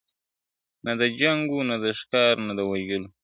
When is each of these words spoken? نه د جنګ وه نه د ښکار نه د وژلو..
نه 0.85 0.91
د 0.99 1.01
جنګ 1.19 1.41
وه 1.53 1.63
نه 1.69 1.77
د 1.83 1.85
ښکار 1.99 2.35
نه 2.47 2.53
د 2.57 2.59
وژلو.. 2.69 3.09